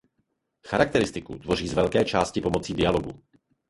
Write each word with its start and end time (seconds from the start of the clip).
Charakteristiku 0.67 1.35
tvoří 1.39 1.67
z 1.67 1.73
velké 1.73 2.05
části 2.05 2.41
pomocí 2.41 2.73
dialogu. 2.73 3.19